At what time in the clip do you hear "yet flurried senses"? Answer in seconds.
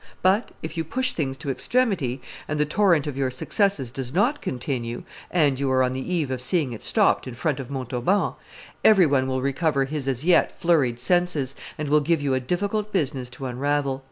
10.25-11.53